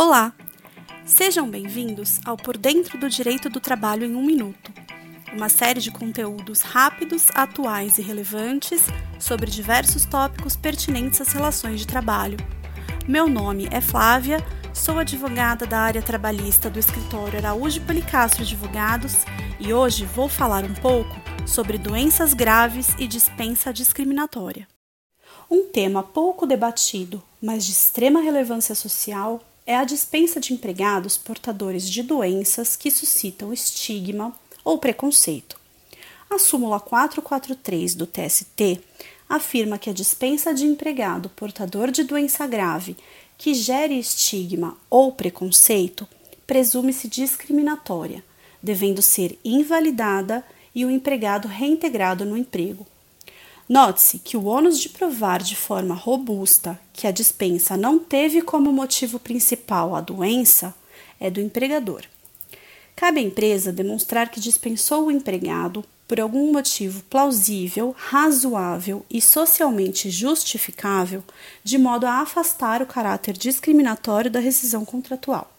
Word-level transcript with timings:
Olá! 0.00 0.32
Sejam 1.04 1.50
bem-vindos 1.50 2.20
ao 2.24 2.36
Por 2.36 2.56
Dentro 2.56 2.96
do 2.96 3.08
Direito 3.10 3.48
do 3.48 3.58
Trabalho 3.58 4.04
em 4.04 4.14
um 4.14 4.22
Minuto, 4.22 4.72
uma 5.32 5.48
série 5.48 5.80
de 5.80 5.90
conteúdos 5.90 6.60
rápidos, 6.60 7.26
atuais 7.34 7.98
e 7.98 8.02
relevantes 8.02 8.82
sobre 9.18 9.50
diversos 9.50 10.04
tópicos 10.04 10.54
pertinentes 10.54 11.20
às 11.20 11.32
relações 11.32 11.80
de 11.80 11.86
trabalho. 11.88 12.36
Meu 13.08 13.26
nome 13.26 13.66
é 13.72 13.80
Flávia, 13.80 14.38
sou 14.72 15.00
advogada 15.00 15.66
da 15.66 15.80
área 15.80 16.00
trabalhista 16.00 16.70
do 16.70 16.78
escritório 16.78 17.40
Araújo 17.40 17.80
Policastro 17.80 18.44
Advogados 18.44 19.24
e 19.58 19.72
hoje 19.72 20.04
vou 20.04 20.28
falar 20.28 20.62
um 20.62 20.74
pouco 20.74 21.16
sobre 21.44 21.76
doenças 21.76 22.34
graves 22.34 22.94
e 23.00 23.08
dispensa 23.08 23.72
discriminatória. 23.72 24.68
Um 25.50 25.64
tema 25.64 26.04
pouco 26.04 26.46
debatido, 26.46 27.20
mas 27.42 27.64
de 27.64 27.72
extrema 27.72 28.20
relevância 28.20 28.76
social, 28.76 29.40
é 29.68 29.76
a 29.76 29.84
dispensa 29.84 30.40
de 30.40 30.54
empregados 30.54 31.18
portadores 31.18 31.86
de 31.86 32.02
doenças 32.02 32.74
que 32.74 32.90
suscitam 32.90 33.52
estigma 33.52 34.34
ou 34.64 34.78
preconceito. 34.78 35.60
A 36.30 36.38
súmula 36.38 36.80
443 36.80 37.94
do 37.94 38.06
TST 38.06 38.80
afirma 39.28 39.76
que 39.76 39.90
a 39.90 39.92
dispensa 39.92 40.54
de 40.54 40.64
empregado 40.64 41.28
portador 41.28 41.90
de 41.90 42.02
doença 42.02 42.46
grave 42.46 42.96
que 43.36 43.52
gere 43.52 43.98
estigma 43.98 44.74
ou 44.88 45.12
preconceito 45.12 46.08
presume-se 46.46 47.06
discriminatória, 47.06 48.24
devendo 48.62 49.02
ser 49.02 49.38
invalidada 49.44 50.42
e 50.74 50.82
o 50.86 50.90
empregado 50.90 51.46
reintegrado 51.46 52.24
no 52.24 52.38
emprego. 52.38 52.86
Note-se 53.68 54.18
que 54.18 54.34
o 54.34 54.46
ônus 54.46 54.80
de 54.80 54.88
provar 54.88 55.42
de 55.42 55.54
forma 55.54 55.94
robusta 55.94 56.80
que 56.90 57.06
a 57.06 57.10
dispensa 57.10 57.76
não 57.76 57.98
teve 57.98 58.40
como 58.40 58.72
motivo 58.72 59.18
principal 59.18 59.94
a 59.94 60.00
doença 60.00 60.74
é 61.20 61.30
do 61.30 61.40
empregador. 61.40 62.02
Cabe 62.96 63.20
à 63.20 63.22
empresa 63.22 63.70
demonstrar 63.70 64.30
que 64.30 64.40
dispensou 64.40 65.06
o 65.06 65.10
empregado 65.10 65.84
por 66.08 66.18
algum 66.18 66.50
motivo 66.50 67.02
plausível, 67.10 67.94
razoável 67.96 69.04
e 69.10 69.20
socialmente 69.20 70.08
justificável, 70.08 71.22
de 71.62 71.76
modo 71.76 72.06
a 72.06 72.22
afastar 72.22 72.80
o 72.80 72.86
caráter 72.86 73.34
discriminatório 73.36 74.30
da 74.30 74.40
rescisão 74.40 74.86
contratual. 74.86 75.52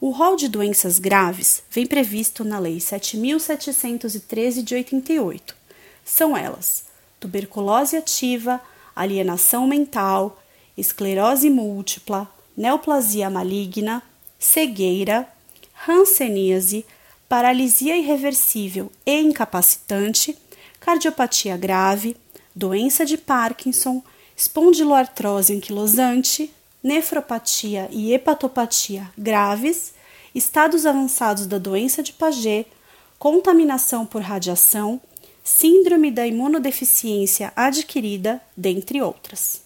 O 0.00 0.10
rol 0.10 0.36
de 0.36 0.46
doenças 0.48 1.00
graves 1.00 1.64
vem 1.68 1.86
previsto 1.86 2.44
na 2.44 2.60
Lei 2.60 2.78
7.713 2.78 4.62
de 4.62 4.76
88. 4.76 5.56
São 6.04 6.36
elas: 6.36 6.84
tuberculose 7.18 7.96
ativa, 7.96 8.60
alienação 8.94 9.66
mental, 9.66 10.42
esclerose 10.76 11.50
múltipla, 11.50 12.30
neoplasia 12.56 13.28
maligna, 13.28 14.02
cegueira, 14.38 15.28
hanseníase, 15.88 16.84
paralisia 17.28 17.96
irreversível 17.96 18.90
e 19.04 19.20
incapacitante, 19.20 20.36
cardiopatia 20.80 21.56
grave, 21.56 22.16
doença 22.54 23.04
de 23.04 23.16
Parkinson, 23.18 24.02
espondiloartrose 24.36 25.54
anquilosante, 25.54 26.50
nefropatia 26.82 27.88
e 27.90 28.12
hepatopatia 28.12 29.10
graves, 29.18 29.94
estados 30.34 30.86
avançados 30.86 31.46
da 31.46 31.58
doença 31.58 32.02
de 32.02 32.12
Paget, 32.12 32.66
contaminação 33.18 34.06
por 34.06 34.22
radiação, 34.22 35.00
síndrome 35.46 36.10
da 36.10 36.26
imunodeficiência 36.26 37.52
adquirida, 37.54 38.40
dentre 38.56 39.00
outras. 39.00 39.62